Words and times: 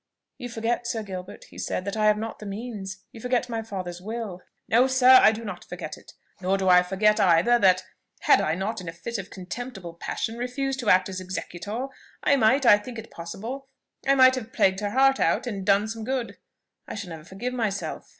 "You 0.39 0.49
forget, 0.49 0.87
Sir 0.87 1.03
Gilbert," 1.03 1.43
he 1.51 1.59
said, 1.59 1.85
"that 1.85 1.95
I 1.95 2.07
have 2.07 2.17
not 2.17 2.39
the 2.39 2.45
means: 2.47 3.03
you 3.11 3.21
forget 3.21 3.49
my 3.49 3.61
father's 3.61 4.01
will." 4.01 4.41
"No, 4.67 4.87
sir; 4.87 5.19
I 5.21 5.31
do 5.31 5.45
not 5.45 5.63
forget 5.63 5.95
it. 5.95 6.13
Nor 6.41 6.57
do 6.57 6.67
I 6.69 6.81
forget 6.81 7.19
either 7.19 7.59
that, 7.59 7.83
had 8.21 8.41
I 8.41 8.55
not 8.55 8.81
in 8.81 8.89
a 8.89 8.93
fit 8.93 9.19
of 9.19 9.29
contemptible 9.29 9.93
passion 9.93 10.39
refused 10.39 10.79
to 10.79 10.89
act 10.89 11.07
as 11.07 11.21
executor, 11.21 11.87
I 12.23 12.35
might, 12.35 12.65
I 12.65 12.79
think 12.79 12.97
it 12.97 13.11
possible, 13.11 13.67
I 14.07 14.15
might 14.15 14.33
have 14.33 14.51
plagued 14.53 14.79
her 14.79 14.89
heart 14.89 15.19
out, 15.19 15.45
and 15.45 15.61
so 15.61 15.65
done 15.65 15.87
some 15.87 16.03
good. 16.03 16.39
I 16.87 16.95
shall 16.95 17.11
never 17.11 17.23
forgive 17.23 17.53
myself!" 17.53 18.09